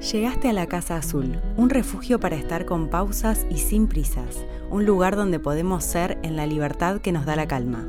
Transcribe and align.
Llegaste 0.00 0.50
a 0.50 0.52
la 0.52 0.66
Casa 0.66 0.98
Azul, 0.98 1.40
un 1.56 1.70
refugio 1.70 2.20
para 2.20 2.36
estar 2.36 2.66
con 2.66 2.88
pausas 2.88 3.46
y 3.50 3.56
sin 3.56 3.88
prisas, 3.88 4.44
un 4.70 4.84
lugar 4.84 5.16
donde 5.16 5.40
podemos 5.40 5.84
ser 5.84 6.18
en 6.22 6.36
la 6.36 6.46
libertad 6.46 7.00
que 7.00 7.12
nos 7.12 7.24
da 7.24 7.34
la 7.34 7.48
calma. 7.48 7.86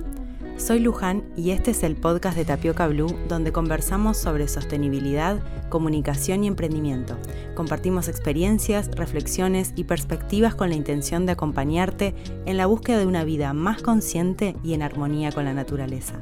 Soy 0.55 0.79
Luján 0.79 1.25
y 1.35 1.51
este 1.51 1.71
es 1.71 1.83
el 1.83 1.97
podcast 1.97 2.37
de 2.37 2.45
Tapioca 2.45 2.87
Blue 2.87 3.13
donde 3.27 3.51
conversamos 3.51 4.17
sobre 4.17 4.47
sostenibilidad, 4.47 5.39
comunicación 5.69 6.45
y 6.45 6.47
emprendimiento. 6.47 7.17
Compartimos 7.55 8.07
experiencias, 8.07 8.89
reflexiones 8.95 9.73
y 9.75 9.83
perspectivas 9.83 10.55
con 10.55 10.69
la 10.69 10.75
intención 10.75 11.25
de 11.25 11.33
acompañarte 11.33 12.15
en 12.45 12.55
la 12.55 12.67
búsqueda 12.67 12.99
de 12.99 13.05
una 13.05 13.25
vida 13.25 13.51
más 13.53 13.81
consciente 13.81 14.55
y 14.63 14.73
en 14.73 14.81
armonía 14.81 15.33
con 15.33 15.43
la 15.43 15.53
naturaleza. 15.53 16.15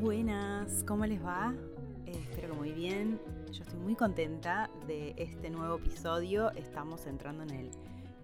Buenas, 0.00 0.82
¿cómo 0.84 1.04
les 1.04 1.22
va? 1.22 1.54
Eh, 2.06 2.12
espero 2.12 2.48
que 2.48 2.54
muy 2.54 2.72
bien. 2.72 3.20
Yo 3.52 3.62
estoy 3.62 3.78
muy 3.80 3.94
contenta 3.94 4.70
de 4.86 5.12
este 5.18 5.50
nuevo 5.50 5.76
episodio. 5.76 6.50
Estamos 6.52 7.04
entrando 7.04 7.42
en 7.42 7.50
el 7.50 7.70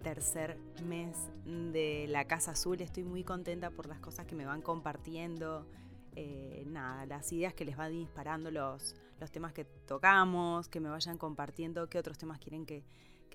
tercer 0.02 0.56
mes 0.86 1.28
de 1.44 2.06
la 2.08 2.24
Casa 2.24 2.52
Azul. 2.52 2.80
Estoy 2.80 3.04
muy 3.04 3.24
contenta 3.24 3.68
por 3.68 3.88
las 3.88 4.00
cosas 4.00 4.24
que 4.24 4.34
me 4.34 4.46
van 4.46 4.62
compartiendo. 4.62 5.66
Eh, 6.14 6.64
nada, 6.66 7.04
las 7.04 7.30
ideas 7.30 7.52
que 7.52 7.66
les 7.66 7.76
van 7.76 7.92
disparando 7.92 8.50
los, 8.50 8.96
los 9.20 9.30
temas 9.30 9.52
que 9.52 9.66
tocamos, 9.66 10.68
que 10.68 10.80
me 10.80 10.88
vayan 10.88 11.18
compartiendo 11.18 11.90
qué 11.90 11.98
otros 11.98 12.16
temas 12.16 12.38
quieren 12.38 12.64
que, 12.64 12.84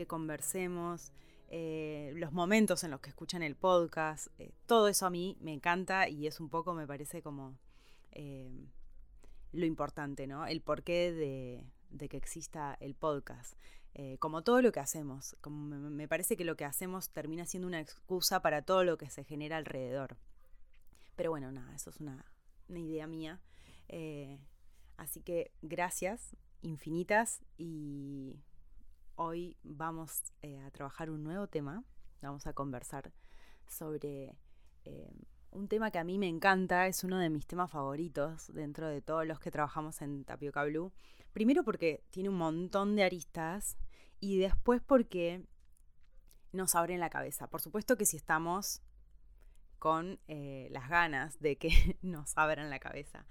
conversemos. 0.08 1.12
Eh, 1.48 2.12
los 2.16 2.32
momentos 2.32 2.84
en 2.84 2.90
los 2.90 3.02
que 3.02 3.12
escuchan 3.12 3.44
el 3.44 3.56
podcast, 3.56 4.30
todo 4.66 4.88
eso 4.88 5.06
a 5.06 5.12
mí 5.12 5.38
me 5.42 5.54
encanta 5.54 6.10
y 6.10 6.26
es 6.26 6.40
un 6.40 6.50
poco, 6.50 6.74
me 6.74 6.88
parece 6.88 7.22
como 7.22 7.56
Em, 8.12 8.68
lo 9.54 9.66
importante, 9.66 10.28
¿no? 10.28 10.46
El 10.46 10.62
porqué 10.62 11.12
de, 11.12 12.08
que 12.08 12.18
exista 12.18 12.78
el 12.80 12.96
podcast. 12.96 13.58
Eh, 13.94 14.18
como 14.20 14.44
todo 14.44 14.62
lo 14.62 14.72
que 14.72 14.80
hacemos, 14.80 15.36
como 15.42 15.76
me, 15.90 16.08
parece 16.08 16.38
que 16.38 16.46
lo 16.46 16.56
que 16.56 16.64
hacemos 16.64 17.10
termina 17.10 17.46
siendo 17.46 17.68
una 17.68 17.82
excusa 17.82 18.42
para 18.42 18.62
todo 18.62 18.86
lo 18.86 18.98
que 18.98 19.10
se 19.10 19.26
genera 19.26 19.58
alrededor. 19.58 20.18
Pero 21.18 21.32
bueno, 21.32 21.52
nada, 21.52 21.76
eso 21.76 21.90
es 21.90 22.00
una, 22.00 22.26
idea 22.70 23.08
mía. 23.08 23.42
Eh, 23.90 24.40
así 24.96 25.22
que 25.22 25.52
gracias 25.62 26.38
infinitas 26.62 27.42
y 27.58 28.40
hoy 29.16 29.58
vamos 29.64 30.24
eh, 30.42 30.60
a 30.62 30.72
trabajar 30.72 31.10
un 31.10 31.24
nuevo 31.24 31.48
tema. 31.48 31.84
Vamos 32.22 32.48
a 32.48 32.54
conversar 32.54 33.12
sobre 33.68 34.38
un 35.52 35.68
tema 35.68 35.92
que 35.92 36.00
a 36.00 36.04
mí 36.04 36.18
me 36.18 36.28
encanta, 36.28 36.88
es 36.88 37.04
uno 37.04 37.20
de 37.20 37.30
mis 37.30 37.46
temas 37.46 37.72
favoritos 37.72 38.52
dentro 38.54 38.88
de 38.88 39.02
todos 39.02 39.26
los 39.26 39.40
que 39.40 39.52
trabajamos 39.52 40.02
en 40.02 40.24
Tapioca 40.24 40.64
Blue. 40.64 40.92
Primero 41.34 41.64
porque 41.64 42.04
tiene 42.10 42.30
un 42.30 42.38
montón 42.38 42.96
de 42.96 43.04
aristas 43.04 43.78
y 44.20 44.38
después 44.38 44.82
porque 44.82 45.46
nos 46.52 46.76
abren 46.76 47.00
la 47.00 47.10
cabeza. 47.10 47.48
Por 47.48 47.62
supuesto 47.62 47.98
que 47.98 48.06
si 48.06 48.18
estamos 48.18 48.82
con 49.80 50.20
eh, 50.28 50.68
las 50.72 50.90
ganas 50.90 51.40
de 51.40 51.58
que 51.58 51.70
nos 52.02 52.38
abran 52.38 52.70
la 52.70 52.80
cabeza. 52.80 53.26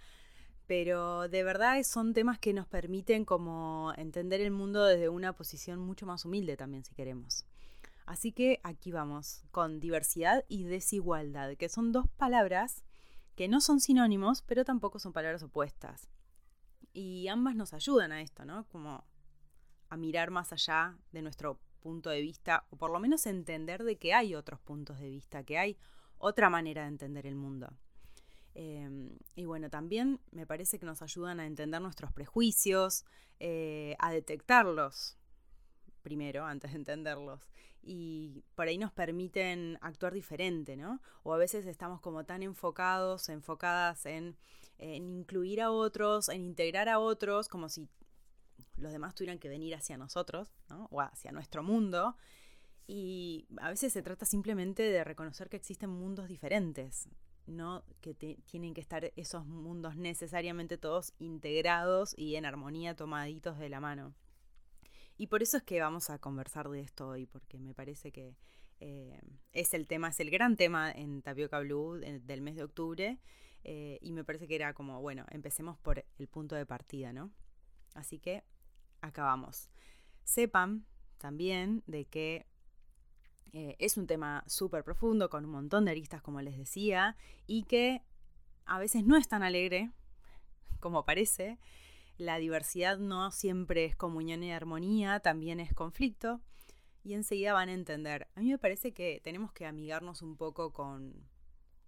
Pero 0.66 1.28
de 1.28 1.42
verdad 1.42 1.82
son 1.82 2.12
temas 2.12 2.38
que 2.38 2.52
nos 2.52 2.66
permiten 2.66 3.24
como 3.24 3.92
entender 3.96 4.40
el 4.40 4.50
mundo 4.50 4.84
desde 4.84 5.08
una 5.08 5.32
posición 5.32 5.80
mucho 5.80 6.06
más 6.06 6.24
humilde 6.24 6.56
también 6.56 6.84
si 6.84 6.94
queremos. 6.94 7.46
Así 8.10 8.32
que 8.32 8.58
aquí 8.64 8.90
vamos 8.90 9.44
con 9.52 9.78
diversidad 9.78 10.44
y 10.48 10.64
desigualdad, 10.64 11.56
que 11.56 11.68
son 11.68 11.92
dos 11.92 12.08
palabras 12.08 12.82
que 13.36 13.46
no 13.46 13.60
son 13.60 13.78
sinónimos, 13.78 14.42
pero 14.42 14.64
tampoco 14.64 14.98
son 14.98 15.12
palabras 15.12 15.44
opuestas. 15.44 16.10
Y 16.92 17.28
ambas 17.28 17.54
nos 17.54 17.72
ayudan 17.72 18.10
a 18.10 18.20
esto, 18.20 18.44
¿no? 18.44 18.66
Como 18.66 19.04
a 19.90 19.96
mirar 19.96 20.32
más 20.32 20.52
allá 20.52 20.98
de 21.12 21.22
nuestro 21.22 21.60
punto 21.78 22.10
de 22.10 22.20
vista, 22.20 22.66
o 22.70 22.76
por 22.76 22.90
lo 22.90 22.98
menos 22.98 23.26
entender 23.26 23.84
de 23.84 23.96
que 23.96 24.12
hay 24.12 24.34
otros 24.34 24.58
puntos 24.58 24.98
de 24.98 25.08
vista, 25.08 25.44
que 25.44 25.58
hay 25.58 25.78
otra 26.18 26.50
manera 26.50 26.82
de 26.82 26.88
entender 26.88 27.28
el 27.28 27.36
mundo. 27.36 27.72
Em, 28.54 29.16
y 29.36 29.44
bueno, 29.44 29.70
también 29.70 30.18
me 30.32 30.48
parece 30.48 30.80
que 30.80 30.86
nos 30.86 31.00
ayudan 31.00 31.38
a 31.38 31.46
entender 31.46 31.80
nuestros 31.80 32.12
prejuicios, 32.12 33.04
eh, 33.38 33.94
a 34.00 34.10
detectarlos 34.10 35.19
primero, 36.00 36.44
antes 36.44 36.72
de 36.72 36.78
entenderlos, 36.78 37.48
y 37.82 38.44
por 38.54 38.68
ahí 38.68 38.78
nos 38.78 38.92
permiten 38.92 39.78
actuar 39.80 40.12
diferente, 40.12 40.76
¿no? 40.76 41.00
O 41.22 41.32
a 41.32 41.38
veces 41.38 41.66
estamos 41.66 42.00
como 42.00 42.24
tan 42.24 42.42
enfocados, 42.42 43.28
enfocadas 43.28 44.04
en, 44.06 44.36
incluir 44.78 45.62
a 45.62 45.70
otros, 45.70 46.28
en 46.28 46.44
integrar 46.44 46.88
a 46.88 46.98
otros, 46.98 47.48
como 47.48 47.68
si 47.68 47.88
los 48.76 48.92
demás 48.92 49.14
tuvieran 49.14 49.38
que 49.38 49.48
venir 49.48 49.74
hacia 49.74 49.96
nosotros, 49.96 50.52
¿no? 50.68 50.88
O 50.90 51.00
hacia 51.00 51.32
nuestro 51.32 51.62
mundo. 51.62 52.16
Y 52.86 53.46
a 53.58 53.70
veces 53.70 53.92
se 53.92 54.02
trata 54.02 54.26
simplemente 54.26 54.82
de 54.82 55.04
reconocer 55.04 55.48
que 55.48 55.56
existen 55.56 55.90
mundos 55.90 56.28
diferentes, 56.28 57.08
no 57.46 57.84
que 58.00 58.14
tienen 58.14 58.74
que 58.74 58.80
estar 58.80 59.12
esos 59.16 59.46
mundos 59.46 59.96
necesariamente 59.96 60.76
todos 60.76 61.14
integrados 61.18 62.14
y 62.16 62.36
en 62.36 62.44
armonía 62.46 62.96
tomaditos 62.96 63.58
de 63.58 63.68
la 63.68 63.80
mano. 63.80 64.14
Y 65.20 65.26
por 65.26 65.42
eso 65.42 65.58
es 65.58 65.62
que 65.64 65.78
vamos 65.82 66.08
a 66.08 66.18
conversar 66.18 66.70
de 66.70 66.80
esto 66.80 67.08
hoy, 67.08 67.26
porque 67.26 67.58
me 67.58 67.74
parece 67.74 68.10
que 68.10 68.38
eh, 68.78 69.20
es 69.52 69.74
el 69.74 69.86
tema, 69.86 70.08
es 70.08 70.18
el 70.18 70.30
gran 70.30 70.56
tema 70.56 70.90
en 70.90 71.20
Tapioca 71.20 71.60
Blue 71.60 72.00
del 72.00 72.40
mes 72.40 72.56
de 72.56 72.62
octubre. 72.62 73.18
Eh, 73.62 73.98
y 74.00 74.12
me 74.12 74.24
parece 74.24 74.48
que 74.48 74.54
era 74.54 74.72
como, 74.72 75.02
bueno, 75.02 75.26
empecemos 75.28 75.76
por 75.76 76.02
el 76.16 76.26
punto 76.26 76.54
de 76.54 76.64
partida, 76.64 77.12
¿no? 77.12 77.30
Así 77.92 78.18
que 78.18 78.44
acabamos. 79.02 79.68
Sepan 80.24 80.86
también 81.18 81.82
de 81.86 82.06
que 82.06 82.46
eh, 83.52 83.76
es 83.78 83.98
un 83.98 84.06
tema 84.06 84.42
súper 84.46 84.84
profundo, 84.84 85.28
con 85.28 85.44
un 85.44 85.50
montón 85.50 85.84
de 85.84 85.90
aristas, 85.90 86.22
como 86.22 86.40
les 86.40 86.56
decía, 86.56 87.18
y 87.46 87.64
que 87.64 88.00
a 88.64 88.78
veces 88.78 89.04
no 89.04 89.18
es 89.18 89.28
tan 89.28 89.42
alegre 89.42 89.90
como 90.80 91.04
parece, 91.04 91.58
la 92.20 92.36
diversidad 92.36 92.98
no 92.98 93.30
siempre 93.30 93.86
es 93.86 93.96
comunión 93.96 94.42
y 94.42 94.52
armonía, 94.52 95.20
también 95.20 95.58
es 95.58 95.72
conflicto. 95.72 96.42
Y 97.02 97.14
enseguida 97.14 97.54
van 97.54 97.70
a 97.70 97.72
entender. 97.72 98.28
A 98.34 98.40
mí 98.40 98.50
me 98.50 98.58
parece 98.58 98.92
que 98.92 99.22
tenemos 99.24 99.52
que 99.52 99.64
amigarnos 99.64 100.20
un 100.20 100.36
poco 100.36 100.74
con, 100.74 101.26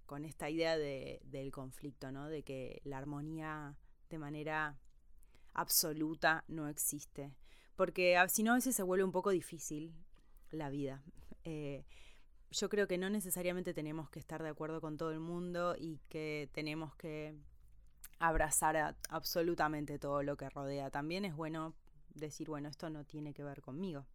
con 0.07 0.25
esta 0.25 0.49
idea 0.49 0.79
de, 0.79 1.21
del 1.25 1.53
conflicto, 1.53 2.11
¿no? 2.13 2.31
De 2.31 2.43
que 2.45 2.81
la 2.85 2.97
armonía 2.97 3.77
de 4.09 4.19
manera 4.19 4.79
absoluta 5.53 6.45
no 6.49 6.67
existe. 6.67 7.35
Porque 7.77 8.17
si 8.29 8.43
no, 8.43 8.53
a 8.53 8.55
veces 8.55 8.75
se 8.75 8.83
vuelve 8.83 9.05
un 9.05 9.13
poco 9.13 9.31
difícil 9.31 9.95
la 10.51 10.71
vida. 10.71 11.03
Eh, 11.45 11.85
yo 12.51 12.71
creo 12.71 12.89
que 12.89 12.97
no 12.97 13.11
necesariamente 13.11 13.75
tenemos 13.75 14.09
que 14.09 14.19
estar 14.19 14.43
de 14.43 14.49
acuerdo 14.49 14.81
con 14.81 14.97
todo 14.97 15.11
el 15.11 15.21
mundo 15.21 15.77
y 15.79 15.99
que 16.09 16.49
tenemos 16.55 16.95
que 16.97 17.37
abrazar 18.23 18.97
absolutamente 19.09 19.99
todo 19.99 20.23
lo 20.23 20.37
que 20.37 20.49
rodea. 20.49 20.91
También 20.91 21.25
es 21.25 21.35
bueno 21.35 21.75
decir, 22.15 22.49
bueno, 22.49 22.69
esto 22.69 22.89
no 22.89 23.05
tiene 23.05 23.35
que 23.35 23.43
ver 23.43 23.61
conmigo. 23.61 24.07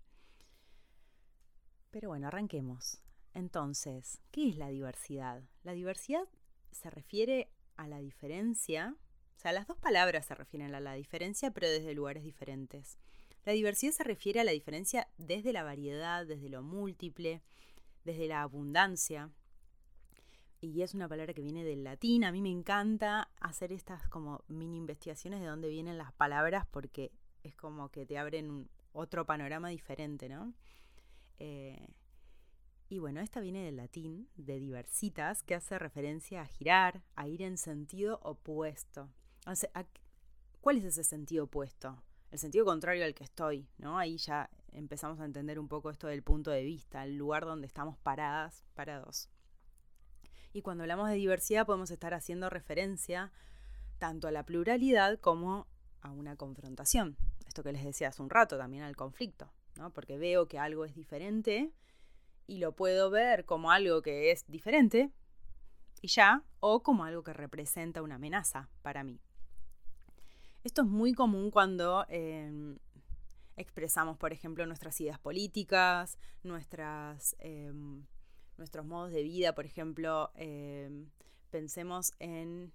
Pero 1.92 2.10
bueno, 2.10 2.28
arranquemos. 2.28 3.02
Entonces, 3.34 4.22
¿qué 4.32 4.48
es 4.50 4.56
la 4.56 4.70
diversidad? 4.70 5.44
La 5.64 5.74
diversidad 5.74 6.24
se 6.72 6.90
refiere 6.90 7.52
a 7.76 7.90
la 7.90 8.00
diferencia, 8.00 8.96
o 9.36 9.40
sea, 9.40 9.52
las 9.52 9.68
dos 9.68 9.78
palabras 9.78 10.26
se 10.26 10.36
refieren 10.36 10.74
a 10.74 10.80
la 10.80 10.94
diferencia, 10.94 11.52
pero 11.52 11.70
desde 11.70 11.94
lugares 11.94 12.24
diferentes. 12.24 12.98
La 13.44 13.52
diversidad 13.52 13.92
se 13.92 14.04
refiere 14.06 14.40
a 14.40 14.46
la 14.46 14.52
diferencia 14.52 15.10
desde 15.18 15.52
la 15.52 15.64
variedad, 15.64 16.26
desde 16.26 16.50
lo 16.50 16.64
múltiple, 16.64 17.42
desde 18.06 18.28
la 18.28 18.42
abundancia, 18.42 19.32
y 20.60 20.82
es 20.82 20.94
una 20.94 21.08
palabra 21.08 21.34
que 21.34 21.42
viene 21.42 21.64
del 21.64 21.84
latín. 21.84 22.24
A 22.24 22.32
mí 22.32 22.42
me 22.42 22.52
encanta 22.52 23.30
hacer 23.40 23.72
estas 23.72 24.08
como 24.10 24.44
mini 24.48 24.78
investigaciones 24.78 25.40
de 25.40 25.48
dónde 25.48 25.70
vienen 25.70 25.98
las 25.98 26.12
palabras 26.14 26.66
porque 26.72 27.12
es 27.44 27.56
como 27.56 27.90
que 27.90 28.06
te 28.06 28.18
abren 28.18 28.70
otro 28.92 29.26
panorama 29.26 29.70
diferente, 29.70 30.30
¿no? 30.30 30.54
Eh, 31.40 31.88
y 32.90 33.00
bueno, 33.00 33.20
esta 33.20 33.42
viene 33.42 33.64
del 33.64 33.76
latín, 33.76 34.30
de 34.36 34.60
diversitas, 34.60 35.44
que 35.44 35.56
hace 35.56 35.78
referencia 35.78 36.42
a 36.42 36.46
girar, 36.46 37.04
a 37.16 37.28
ir 37.28 37.42
en 37.42 37.58
sentido 37.58 38.20
opuesto. 38.24 39.10
¿Cuál 40.62 40.78
es 40.78 40.86
ese 40.86 41.04
sentido 41.04 41.46
opuesto? 41.46 42.02
El 42.32 42.40
sentido 42.40 42.66
contrario 42.66 43.04
al 43.06 43.14
que 43.14 43.26
estoy, 43.26 43.68
¿no? 43.78 43.98
Ahí 43.98 44.18
ya 44.18 44.50
empezamos 44.72 45.20
a 45.20 45.26
entender 45.26 45.60
un 45.60 45.68
poco 45.68 45.90
esto 45.90 46.08
del 46.08 46.24
punto 46.24 46.50
de 46.52 46.64
vista, 46.64 47.04
el 47.04 47.18
lugar 47.18 47.46
donde 47.46 47.68
estamos 47.68 47.98
paradas, 47.98 48.66
parados. 48.74 49.30
Y 50.54 50.62
cuando 50.62 50.84
hablamos 50.84 51.10
de 51.10 51.16
diversidad 51.16 51.66
podemos 51.66 51.92
estar 51.92 52.14
haciendo 52.14 52.50
referencia 52.50 53.32
tanto 53.98 54.28
a 54.28 54.32
la 54.32 54.44
pluralidad 54.44 55.20
como 55.20 55.68
a 56.02 56.12
una 56.12 56.36
confrontación. 56.36 57.18
Esto 57.48 57.64
que 57.64 57.72
les 57.72 57.84
decía 57.84 58.10
hace 58.10 58.22
un 58.22 58.30
rato, 58.30 58.58
también 58.58 58.84
al 58.84 58.96
conflicto, 58.96 59.52
¿no? 59.76 59.92
Porque 59.92 60.18
veo 60.18 60.48
que 60.48 60.60
algo 60.60 60.86
es 60.86 60.96
diferente 60.96 61.72
y 62.46 62.60
lo 62.60 62.74
puedo 62.74 63.10
ver 63.10 63.46
como 63.46 63.72
algo 63.72 64.02
que 64.02 64.32
es 64.32 64.46
diferente 64.48 65.12
y 66.02 66.08
ya, 66.08 66.44
o 66.60 66.84
como 66.84 67.04
algo 67.04 67.24
que 67.24 67.34
representa 67.34 68.02
una 68.02 68.16
amenaza 68.16 68.70
para 68.82 69.04
mí. 69.04 69.20
Esto 70.64 70.82
es 70.82 70.88
muy 70.88 71.14
común 71.14 71.50
cuando 71.50 72.06
em, 72.10 72.78
expresamos, 73.56 74.18
por 74.18 74.34
ejemplo, 74.34 74.66
nuestras 74.66 75.00
ideas 75.02 75.20
políticas, 75.20 76.18
nuestras, 76.44 77.36
em, 77.40 78.06
nuestros 78.58 78.86
modos 78.86 79.12
de 79.12 79.24
vida, 79.24 79.54
por 79.54 79.66
ejemplo, 79.66 80.32
em, 80.36 81.10
pensemos 81.50 82.14
en, 82.20 82.74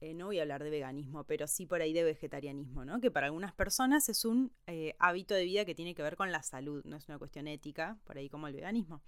eh, 0.00 0.14
no 0.14 0.26
voy 0.26 0.38
a 0.38 0.42
hablar 0.42 0.62
de 0.62 0.70
veganismo, 0.70 1.24
pero 1.24 1.46
sí 1.46 1.66
por 1.66 1.80
ahí 1.80 1.92
de 1.92 2.04
vegetarianismo, 2.04 2.84
¿no? 2.84 3.00
Que 3.00 3.10
para 3.10 3.26
algunas 3.26 3.52
personas 3.52 4.08
es 4.08 4.24
un 4.24 4.52
eh, 4.66 4.94
hábito 4.98 5.34
de 5.34 5.44
vida 5.44 5.64
que 5.64 5.74
tiene 5.74 5.94
que 5.94 6.02
ver 6.02 6.16
con 6.16 6.32
la 6.32 6.42
salud, 6.42 6.82
no 6.84 6.96
es 6.96 7.08
una 7.08 7.18
cuestión 7.18 7.48
ética, 7.48 7.98
por 8.04 8.18
ahí 8.18 8.28
como 8.28 8.46
el 8.46 8.54
veganismo. 8.54 9.02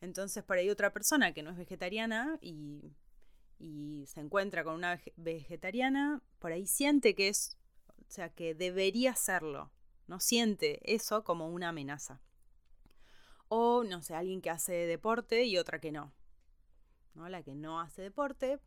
Entonces, 0.00 0.44
por 0.44 0.58
ahí 0.58 0.68
otra 0.70 0.92
persona 0.92 1.32
que 1.32 1.42
no 1.42 1.50
es 1.50 1.56
vegetariana 1.56 2.38
y, 2.42 2.92
y 3.58 4.04
se 4.06 4.20
encuentra 4.20 4.64
con 4.64 4.74
una 4.74 5.00
vegetariana, 5.16 6.22
por 6.38 6.52
ahí 6.52 6.66
siente 6.66 7.14
que 7.14 7.28
es, 7.28 7.56
o 8.00 8.10
sea, 8.10 8.28
que 8.28 8.54
debería 8.54 9.14
serlo, 9.14 9.70
no 10.06 10.20
siente 10.20 10.80
eso 10.92 11.24
como 11.24 11.48
una 11.48 11.70
amenaza. 11.70 12.20
O, 13.48 13.84
no 13.84 14.02
sé, 14.02 14.14
alguien 14.14 14.40
que 14.40 14.50
hace 14.50 14.72
deporte 14.72 15.44
y 15.44 15.58
otra 15.58 15.80
que 15.80 15.92
no. 15.92 16.12
¿no? 17.14 17.28
La 17.28 17.42
que 17.42 17.54
no 17.54 17.80
hace 17.80 18.02
deporte 18.02 18.58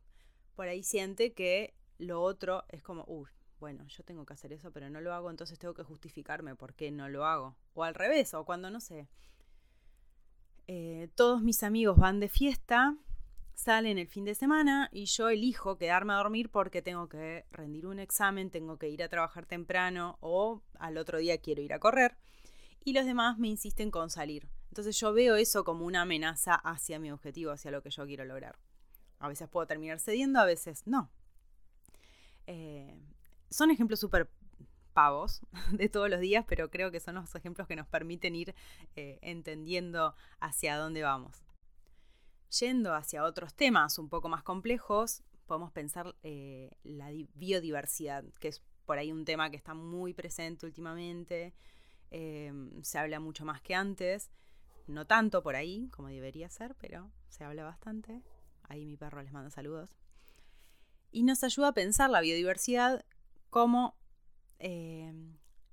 por 0.54 0.68
ahí 0.68 0.82
siente 0.82 1.34
que 1.34 1.74
lo 1.98 2.20
otro 2.22 2.64
es 2.68 2.82
como, 2.82 3.04
uy, 3.06 3.28
bueno, 3.60 3.86
yo 3.86 4.02
tengo 4.04 4.24
que 4.24 4.34
hacer 4.34 4.52
eso, 4.52 4.72
pero 4.72 4.90
no 4.90 5.00
lo 5.00 5.12
hago, 5.14 5.30
entonces 5.30 5.58
tengo 5.58 5.74
que 5.74 5.82
justificarme 5.82 6.54
por 6.54 6.74
qué 6.74 6.90
no 6.90 7.08
lo 7.08 7.26
hago. 7.26 7.56
O 7.74 7.84
al 7.84 7.94
revés, 7.94 8.34
o 8.34 8.44
cuando, 8.44 8.70
no 8.70 8.80
sé, 8.80 9.08
eh, 10.66 11.08
todos 11.14 11.42
mis 11.42 11.62
amigos 11.62 11.96
van 11.96 12.20
de 12.20 12.28
fiesta, 12.28 12.96
salen 13.54 13.98
el 13.98 14.06
fin 14.06 14.24
de 14.24 14.34
semana 14.34 14.88
y 14.92 15.06
yo 15.06 15.28
elijo 15.28 15.78
quedarme 15.78 16.12
a 16.12 16.16
dormir 16.16 16.50
porque 16.50 16.82
tengo 16.82 17.08
que 17.08 17.44
rendir 17.50 17.86
un 17.86 17.98
examen, 17.98 18.50
tengo 18.50 18.78
que 18.78 18.88
ir 18.88 19.02
a 19.02 19.08
trabajar 19.08 19.46
temprano 19.46 20.18
o 20.20 20.62
al 20.78 20.98
otro 20.98 21.18
día 21.18 21.38
quiero 21.38 21.62
ir 21.62 21.72
a 21.72 21.80
correr. 21.80 22.16
Y 22.84 22.92
los 22.92 23.06
demás 23.06 23.38
me 23.38 23.48
insisten 23.48 23.90
con 23.90 24.10
salir. 24.10 24.48
Entonces 24.68 24.98
yo 25.00 25.12
veo 25.12 25.36
eso 25.36 25.64
como 25.64 25.84
una 25.84 26.02
amenaza 26.02 26.54
hacia 26.54 26.98
mi 26.98 27.10
objetivo, 27.10 27.52
hacia 27.52 27.70
lo 27.70 27.82
que 27.82 27.90
yo 27.90 28.06
quiero 28.06 28.24
lograr. 28.24 28.58
A 29.18 29.28
veces 29.28 29.48
puedo 29.48 29.66
terminar 29.66 29.98
cediendo, 29.98 30.40
a 30.40 30.44
veces 30.44 30.86
no. 30.86 31.10
Eh, 32.46 32.98
son 33.50 33.70
ejemplos 33.70 34.00
súper 34.00 34.30
pavos 34.92 35.42
de 35.72 35.88
todos 35.88 36.08
los 36.08 36.20
días, 36.20 36.44
pero 36.46 36.70
creo 36.70 36.90
que 36.90 37.00
son 37.00 37.16
los 37.16 37.34
ejemplos 37.34 37.66
que 37.66 37.76
nos 37.76 37.86
permiten 37.86 38.36
ir 38.36 38.54
eh, 38.96 39.18
entendiendo 39.22 40.14
hacia 40.40 40.76
dónde 40.76 41.02
vamos. 41.02 41.44
Yendo 42.60 42.94
hacia 42.94 43.24
otros 43.24 43.54
temas 43.54 43.98
un 43.98 44.08
poco 44.08 44.28
más 44.28 44.42
complejos, 44.42 45.22
podemos 45.46 45.72
pensar 45.72 46.14
eh, 46.22 46.70
la 46.82 47.10
biodiversidad, 47.34 48.24
que 48.40 48.48
es 48.48 48.62
por 48.86 48.98
ahí 48.98 49.12
un 49.12 49.24
tema 49.24 49.50
que 49.50 49.56
está 49.56 49.74
muy 49.74 50.14
presente 50.14 50.64
últimamente, 50.64 51.54
se 52.10 52.98
habla 52.98 53.20
mucho 53.20 53.44
más 53.44 53.60
que 53.60 53.74
antes, 53.74 54.30
no 54.88 55.06
tanto 55.06 55.42
por 55.42 55.56
ahí 55.56 55.88
como 55.90 56.08
debería 56.08 56.48
ser, 56.50 56.74
pero 56.76 57.10
se 57.28 57.44
habla 57.44 57.64
bastante. 57.64 58.22
Ahí 58.64 58.84
mi 58.84 58.96
perro 58.96 59.22
les 59.22 59.32
manda 59.32 59.50
saludos. 59.50 59.90
Y 61.10 61.22
nos 61.22 61.42
ayuda 61.44 61.68
a 61.68 61.74
pensar 61.74 62.10
la 62.10 62.20
biodiversidad 62.20 63.04
como 63.50 63.96
eh, 64.58 65.12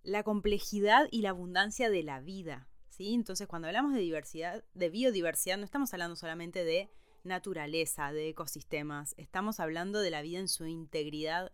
la 0.03 0.23
complejidad 0.23 1.07
y 1.11 1.21
la 1.21 1.29
abundancia 1.29 1.89
de 1.89 2.03
la 2.03 2.21
vida. 2.21 2.67
¿sí? 2.89 3.13
Entonces, 3.13 3.47
cuando 3.47 3.67
hablamos 3.67 3.93
de 3.93 3.99
diversidad, 3.99 4.63
de 4.73 4.89
biodiversidad, 4.89 5.57
no 5.57 5.65
estamos 5.65 5.93
hablando 5.93 6.15
solamente 6.15 6.63
de 6.63 6.89
naturaleza, 7.23 8.13
de 8.13 8.29
ecosistemas, 8.29 9.15
estamos 9.17 9.59
hablando 9.59 9.99
de 9.99 10.11
la 10.11 10.21
vida 10.21 10.39
en 10.39 10.47
su 10.47 10.67
integridad 10.67 11.51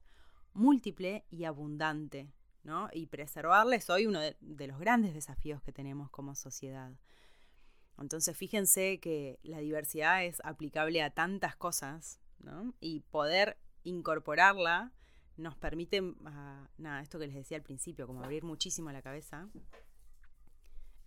múltiple 0.53 1.25
y 1.29 1.45
abundante. 1.45 2.33
¿no? 2.63 2.89
Y 2.93 3.07
preservarla 3.07 3.75
es 3.75 3.89
hoy 3.89 4.05
uno 4.05 4.19
de 4.19 4.67
los 4.67 4.79
grandes 4.79 5.13
desafíos 5.13 5.61
que 5.63 5.71
tenemos 5.71 6.09
como 6.09 6.35
sociedad. 6.35 6.91
Entonces 7.97 8.35
fíjense 8.35 8.99
que 8.99 9.39
la 9.43 9.59
diversidad 9.59 10.23
es 10.25 10.41
aplicable 10.43 11.01
a 11.01 11.11
tantas 11.11 11.55
cosas, 11.55 12.19
¿no? 12.39 12.73
Y 12.79 13.01
poder 13.01 13.57
incorporarla 13.83 14.91
nos 15.37 15.55
permite, 15.55 16.01
ah, 16.25 16.67
nada, 16.77 17.01
esto 17.01 17.19
que 17.19 17.27
les 17.27 17.35
decía 17.35 17.57
al 17.57 17.63
principio, 17.63 18.07
como 18.07 18.23
abrir 18.23 18.43
muchísimo 18.43 18.91
la 18.91 19.01
cabeza. 19.01 19.49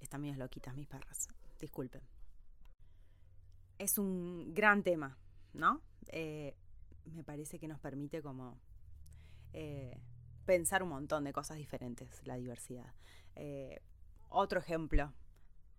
Están 0.01 0.21
medio 0.21 0.37
loquitas 0.37 0.75
mis 0.75 0.87
perras, 0.87 1.29
disculpen. 1.59 2.03
Es 3.79 3.99
un 3.99 4.55
gran 4.55 4.83
tema, 4.83 5.19
¿no? 5.53 5.83
Eh, 6.09 6.57
me 7.07 7.25
parece 7.25 7.59
que 7.59 7.69
nos 7.69 7.81
permite 7.81 8.23
como 8.23 8.61
eh, 9.53 10.01
pensar 10.45 10.83
un 10.83 10.91
montón 10.91 11.25
de 11.25 11.33
cosas 11.33 11.57
diferentes, 11.57 12.21
la 12.25 12.37
diversidad. 12.37 12.93
Eh, 13.35 13.81
otro 14.29 14.61
ejemplo, 14.61 15.13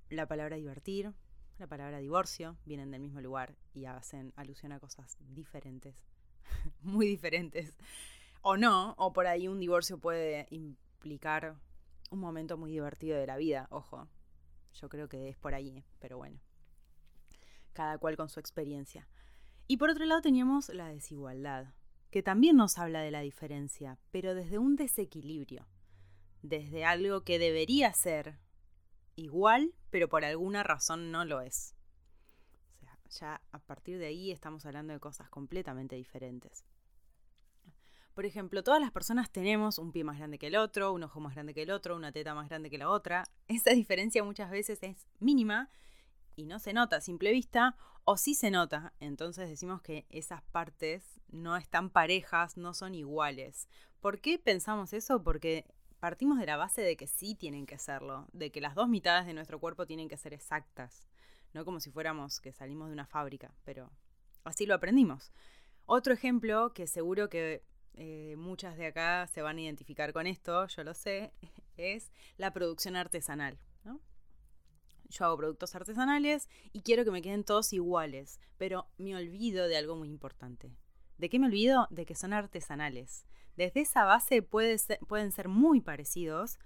la 0.09 0.27
palabra 0.27 0.55
divertir, 0.55 1.13
la 1.57 1.67
palabra 1.67 1.99
divorcio 1.99 2.57
vienen 2.65 2.91
del 2.91 3.01
mismo 3.01 3.21
lugar 3.21 3.55
y 3.73 3.85
hacen 3.85 4.33
alusión 4.35 4.71
a 4.71 4.79
cosas 4.79 5.17
diferentes, 5.19 5.95
muy 6.81 7.07
diferentes. 7.07 7.73
O 8.41 8.57
no, 8.57 8.93
o 8.97 9.13
por 9.13 9.25
ahí 9.25 9.47
un 9.47 9.59
divorcio 9.59 9.97
puede 9.97 10.47
implicar 10.51 11.55
un 12.11 12.19
momento 12.19 12.57
muy 12.57 12.71
divertido 12.71 13.17
de 13.17 13.27
la 13.27 13.37
vida, 13.37 13.67
ojo. 13.71 14.07
Yo 14.73 14.89
creo 14.89 15.07
que 15.07 15.29
es 15.29 15.37
por 15.37 15.55
ahí, 15.55 15.83
pero 15.99 16.17
bueno. 16.17 16.39
Cada 17.73 17.97
cual 17.97 18.17
con 18.17 18.29
su 18.29 18.39
experiencia. 18.39 19.07
Y 19.67 19.77
por 19.77 19.89
otro 19.89 20.05
lado 20.05 20.21
teníamos 20.21 20.69
la 20.69 20.89
desigualdad, 20.89 21.73
que 22.11 22.21
también 22.21 22.55
nos 22.55 22.77
habla 22.77 23.01
de 23.01 23.11
la 23.11 23.21
diferencia, 23.21 23.97
pero 24.11 24.35
desde 24.35 24.59
un 24.59 24.75
desequilibrio, 24.75 25.65
desde 26.41 26.85
algo 26.85 27.23
que 27.23 27.39
debería 27.39 27.91
ser 27.93 28.37
igual, 29.15 29.73
pero 29.89 30.09
por 30.09 30.25
alguna 30.25 30.63
razón 30.63 31.11
no 31.11 31.25
lo 31.25 31.41
es. 31.41 31.75
O 32.81 33.11
sea, 33.11 33.37
ya 33.37 33.41
a 33.51 33.59
partir 33.59 33.97
de 33.97 34.07
ahí 34.07 34.31
estamos 34.31 34.65
hablando 34.65 34.93
de 34.93 34.99
cosas 34.99 35.29
completamente 35.29 35.95
diferentes. 35.95 36.65
Por 38.15 38.25
ejemplo, 38.25 38.63
todas 38.63 38.79
las 38.79 38.91
personas 38.91 39.29
tenemos 39.29 39.77
un 39.77 39.91
pie 39.91 40.05
más 40.05 40.17
grande 40.17 40.39
que 40.39 40.47
el 40.47 40.55
otro, 40.55 40.93
un 40.93 41.03
ojo 41.03 41.19
más 41.19 41.33
grande 41.33 41.53
que 41.53 41.63
el 41.63 41.71
otro, 41.71 41.97
una 41.97 42.13
teta 42.13 42.33
más 42.33 42.47
grande 42.47 42.69
que 42.69 42.77
la 42.77 42.89
otra. 42.89 43.25
Esa 43.47 43.71
diferencia 43.71 44.23
muchas 44.23 44.49
veces 44.49 44.79
es 44.81 45.05
mínima 45.19 45.69
y 46.37 46.45
no 46.45 46.59
se 46.59 46.73
nota 46.73 46.97
a 46.97 47.01
simple 47.01 47.31
vista, 47.31 47.75
o 48.05 48.15
sí 48.15 48.33
se 48.33 48.51
nota. 48.51 48.93
Entonces 49.01 49.49
decimos 49.49 49.81
que 49.81 50.05
esas 50.09 50.41
partes 50.43 51.03
no 51.27 51.57
están 51.57 51.89
parejas, 51.89 52.55
no 52.55 52.73
son 52.73 52.95
iguales. 52.95 53.67
¿Por 53.99 54.21
qué 54.21 54.39
pensamos 54.39 54.93
eso? 54.93 55.21
Porque 55.21 55.65
partimos 55.99 56.39
de 56.39 56.45
la 56.45 56.57
base 56.57 56.81
de 56.81 56.97
que 56.97 57.07
sí 57.07 57.35
tienen 57.35 57.65
que 57.65 57.77
serlo, 57.77 58.27
de 58.33 58.51
que 58.51 58.61
las 58.61 58.75
dos 58.75 58.87
mitades 58.89 59.25
de 59.25 59.33
nuestro 59.33 59.59
cuerpo 59.59 59.85
tienen 59.85 60.07
que 60.09 60.17
ser 60.17 60.33
exactas, 60.33 61.07
no 61.53 61.65
como 61.65 61.79
si 61.79 61.91
fuéramos 61.91 62.39
que 62.41 62.51
salimos 62.51 62.87
de 62.87 62.93
una 62.93 63.05
fábrica, 63.05 63.53
pero 63.63 63.91
así 64.43 64.65
lo 64.65 64.75
aprendimos. 64.75 65.31
Otro 65.85 66.13
ejemplo 66.13 66.73
que 66.73 66.87
seguro 66.87 67.29
que 67.29 67.63
eh, 67.93 68.35
muchas 68.37 68.77
de 68.77 68.87
acá 68.87 69.27
se 69.27 69.41
van 69.41 69.57
a 69.57 69.61
identificar 69.61 70.11
con 70.11 70.27
esto, 70.27 70.67
yo 70.67 70.83
lo 70.83 70.93
sé, 70.93 71.33
es 71.77 72.11
la 72.37 72.51
producción 72.51 72.95
artesanal. 72.95 73.57
Yo 75.07 75.25
hago 75.25 75.37
productos 75.37 75.75
artesanales 75.75 76.49
y 76.73 76.81
quiero 76.81 77.05
que 77.05 77.11
me 77.11 77.21
queden 77.21 77.43
todos 77.43 77.73
iguales, 77.73 78.39
pero 78.57 78.87
me 78.97 79.15
olvido 79.15 79.67
de 79.67 79.77
algo 79.77 79.95
muy 79.95 80.09
importante. 80.09 80.75
¿De 81.17 81.29
qué 81.29 81.39
me 81.39 81.47
olvido? 81.47 81.87
De 81.89 82.05
que 82.05 82.15
son 82.15 82.33
artesanales. 82.33 83.25
Desde 83.55 83.81
esa 83.81 84.03
base 84.03 84.41
pueden 84.41 85.31
ser 85.31 85.47
muy 85.47 85.81
parecidos, 85.81 86.59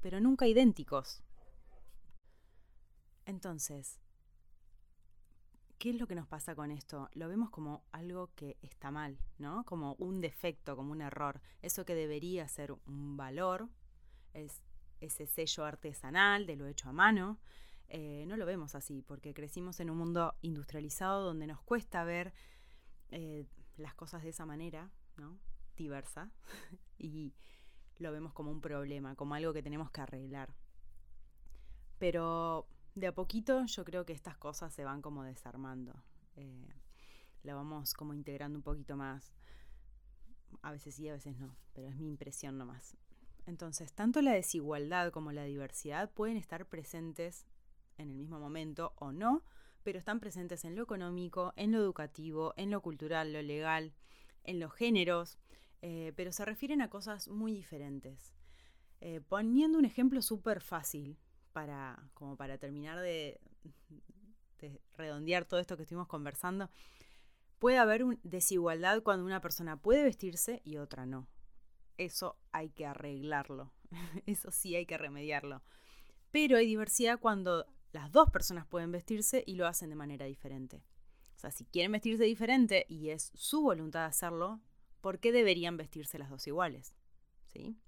pero 0.00 0.20
nunca 0.20 0.46
idénticos. 0.46 1.22
Entonces, 3.24 3.98
¿qué 5.78 5.90
es 5.90 5.96
lo 5.96 6.06
que 6.06 6.14
nos 6.14 6.28
pasa 6.28 6.54
con 6.54 6.70
esto? 6.70 7.10
Lo 7.14 7.28
vemos 7.28 7.50
como 7.50 7.82
algo 7.90 8.30
que 8.36 8.56
está 8.62 8.92
mal, 8.92 9.18
¿no? 9.38 9.64
Como 9.64 9.94
un 9.94 10.20
defecto, 10.20 10.76
como 10.76 10.92
un 10.92 11.02
error. 11.02 11.40
Eso 11.60 11.84
que 11.84 11.96
debería 11.96 12.46
ser 12.46 12.72
un 12.72 13.16
valor, 13.16 13.68
es 14.32 14.62
ese 15.00 15.26
sello 15.26 15.64
artesanal 15.64 16.46
de 16.46 16.56
lo 16.56 16.66
hecho 16.66 16.88
a 16.88 16.92
mano. 16.92 17.40
Eh, 17.88 18.24
no 18.26 18.36
lo 18.36 18.46
vemos 18.46 18.74
así, 18.74 19.02
porque 19.02 19.34
crecimos 19.34 19.80
en 19.80 19.90
un 19.90 19.98
mundo 19.98 20.34
industrializado 20.42 21.24
donde 21.24 21.46
nos 21.46 21.60
cuesta 21.62 22.04
ver 22.04 22.32
eh, 23.10 23.46
las 23.76 23.94
cosas 23.94 24.22
de 24.22 24.30
esa 24.30 24.46
manera, 24.46 24.90
¿no? 25.16 25.38
diversa 25.76 26.30
y 26.98 27.34
lo 27.98 28.12
vemos 28.12 28.32
como 28.32 28.50
un 28.50 28.60
problema, 28.60 29.14
como 29.14 29.34
algo 29.34 29.52
que 29.52 29.62
tenemos 29.62 29.90
que 29.90 30.00
arreglar. 30.00 30.54
Pero 31.98 32.66
de 32.94 33.06
a 33.06 33.14
poquito 33.14 33.64
yo 33.66 33.84
creo 33.84 34.04
que 34.04 34.12
estas 34.12 34.36
cosas 34.36 34.72
se 34.72 34.84
van 34.84 35.02
como 35.02 35.22
desarmando. 35.22 35.94
Eh, 36.34 36.68
la 37.42 37.54
vamos 37.54 37.94
como 37.94 38.12
integrando 38.12 38.58
un 38.58 38.62
poquito 38.62 38.96
más. 38.96 39.32
a 40.62 40.72
veces 40.72 40.94
sí, 40.94 41.08
a 41.08 41.12
veces 41.12 41.38
no, 41.38 41.56
pero 41.72 41.88
es 41.88 41.96
mi 41.96 42.08
impresión 42.08 42.58
nomás. 42.58 42.96
Entonces, 43.46 43.92
tanto 43.92 44.20
la 44.22 44.32
desigualdad 44.32 45.12
como 45.12 45.30
la 45.30 45.44
diversidad 45.44 46.10
pueden 46.10 46.36
estar 46.36 46.66
presentes 46.66 47.46
en 47.96 48.10
el 48.10 48.16
mismo 48.16 48.40
momento 48.40 48.92
o 48.96 49.12
no, 49.12 49.44
pero 49.86 50.00
están 50.00 50.18
presentes 50.18 50.64
en 50.64 50.74
lo 50.74 50.82
económico, 50.82 51.52
en 51.54 51.70
lo 51.70 51.78
educativo, 51.78 52.54
en 52.56 52.72
lo 52.72 52.80
cultural, 52.80 53.32
lo 53.32 53.40
legal, 53.40 53.92
en 54.42 54.58
los 54.58 54.72
géneros, 54.72 55.38
eh, 55.80 56.12
pero 56.16 56.32
se 56.32 56.44
refieren 56.44 56.82
a 56.82 56.90
cosas 56.90 57.28
muy 57.28 57.52
diferentes. 57.52 58.34
Eh, 59.00 59.20
poniendo 59.20 59.78
un 59.78 59.84
ejemplo 59.84 60.22
súper 60.22 60.60
fácil, 60.60 61.16
para, 61.52 62.10
como 62.14 62.36
para 62.36 62.58
terminar 62.58 62.98
de, 62.98 63.38
redondear 64.96 65.44
todo 65.44 65.60
esto 65.60 65.76
que 65.76 65.84
estuvimos 65.84 66.08
conversando, 66.08 66.68
puede 67.60 67.78
haber 67.78 68.02
una 68.02 68.18
desigualdad 68.24 69.04
cuando 69.04 69.24
una 69.24 69.40
persona 69.40 69.76
puede 69.76 70.02
vestirse 70.02 70.62
y 70.64 70.78
otra 70.78 71.06
no. 71.06 71.28
Eso 71.96 72.36
hay 72.50 72.70
que 72.70 72.86
arreglarlo, 72.86 73.72
eso 74.26 74.50
sí 74.50 74.74
hay 74.74 74.84
que 74.84 74.98
remediarlo. 74.98 75.62
Pero 76.32 76.56
hay 76.56 76.66
diversidad 76.66 77.20
cuando 77.20 77.66
las 77.96 78.12
dos 78.12 78.30
personas 78.30 78.66
pueden 78.66 78.92
vestirse 78.92 79.42
y 79.46 79.54
lo 79.54 79.66
hacen 79.66 79.88
de 79.88 79.96
manera 79.96 80.26
diferente. 80.26 80.84
O 81.34 81.38
sea, 81.38 81.50
si 81.50 81.64
quieren 81.64 81.92
vestirse 81.92 82.24
diferente 82.24 82.84
y 82.90 83.08
es 83.08 83.32
su 83.34 83.62
voluntad 83.62 84.04
hacerlo, 84.04 84.60
¿por 85.00 85.18
qué 85.18 85.32
deberían 85.32 85.78
vestirse 85.78 86.18
las 86.18 86.28
dos 86.28 86.46
iguales? 86.46 86.94
¿Sí? 87.46 87.80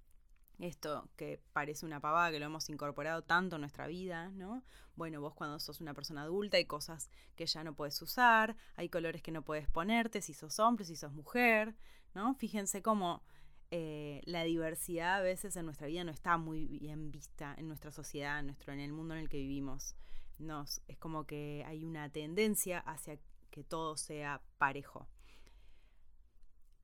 Esto 0.59 1.11
que 1.17 1.43
parece 1.53 1.85
una 1.85 2.01
pavada 2.01 2.31
que 2.31 2.39
lo 2.39 2.47
hemos 2.47 2.71
incorporado 2.71 3.23
tanto 3.23 3.57
en 3.57 3.61
nuestra 3.61 3.87
vida, 3.87 4.31
¿no? 4.31 4.65
Bueno, 4.97 5.21
vos 5.21 5.35
cuando 5.35 5.61
sos 5.61 5.83
una 5.83 5.93
persona 5.93 6.23
adulta 6.23 6.57
hay 6.57 6.65
cosas 6.65 7.11
que 7.37 7.45
ya 7.45 7.63
no 7.63 7.75
puedes 7.75 8.01
usar, 8.01 8.57
hay 8.77 8.89
colores 8.89 9.23
que 9.23 9.31
no 9.31 9.43
puedes 9.43 9.69
ponerte 9.69 10.23
si 10.23 10.33
sos 10.33 10.59
hombre, 10.59 10.87
si 10.87 10.97
sos 10.97 11.13
mujer, 11.13 11.77
¿no? 12.15 12.35
Fíjense 12.35 12.81
cómo 12.81 13.23
eh, 13.71 14.23
la 14.25 14.45
diversidad 14.45 15.17
a 15.17 15.23
veces 15.23 15.57
en 15.57 15.67
nuestra 15.67 15.87
vida 15.87 16.03
no 16.05 16.11
está 16.11 16.39
muy 16.39 16.67
bien 16.67 17.11
vista 17.11 17.55
en 17.59 17.69
nuestra 17.69 17.91
sociedad, 17.91 18.41
en, 18.41 18.47
nuestro, 18.47 18.73
en 18.73 18.81
el 18.81 18.93
mundo 18.93 19.15
en 19.15 19.21
el 19.21 19.29
que 19.29 19.39
vivimos. 19.39 19.95
Nos, 20.39 20.81
es 20.89 20.97
como 20.97 21.25
que 21.25 21.65
hay 21.67 21.85
una 21.85 22.09
tendencia 22.09 22.79
hacia 22.79 23.19
que 23.51 23.65
todo 23.65 23.97
sea 23.97 24.41
parejo. 24.57 25.07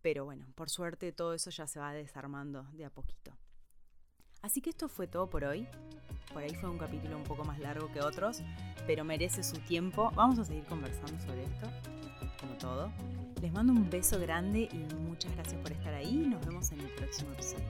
Pero 0.03 0.25
bueno, 0.25 0.47
por 0.55 0.69
suerte 0.69 1.13
todo 1.13 1.33
eso 1.33 1.51
ya 1.51 1.67
se 1.67 1.81
va 1.81 1.95
desarmando 1.95 2.65
de 2.73 2.85
a 2.85 2.91
poquito. 2.91 3.37
Así 4.45 4.61
que 4.61 4.69
esto 4.69 4.91
fue 4.91 5.07
todo 5.07 5.27
por 5.27 5.43
hoy. 5.43 5.67
Por 6.35 6.43
ahí 6.43 6.55
fue 6.55 6.69
un 6.69 6.77
capítulo 6.77 7.17
un 7.17 7.23
poco 7.23 7.45
más 7.45 7.59
largo 7.61 7.91
que 7.91 8.03
otros, 8.03 8.43
pero 8.87 9.03
merece 9.03 9.43
su 9.43 9.57
tiempo. 9.61 10.13
Vamos 10.15 10.39
a 10.39 10.45
seguir 10.45 10.65
conversando 10.65 11.19
sobre 11.23 11.45
esto, 11.45 11.67
como 12.39 12.53
todo. 12.59 12.93
Les 13.41 13.51
mando 13.51 13.73
un 13.73 13.89
beso 13.89 14.21
grande 14.21 14.69
y 14.71 14.95
muchas 14.97 15.35
gracias 15.35 15.59
por 15.63 15.73
estar 15.73 15.95
ahí. 15.95 16.27
Nos 16.29 16.45
vemos 16.45 16.71
en 16.73 16.81
el 16.81 16.91
próximo 16.91 17.33
episodio. 17.33 17.65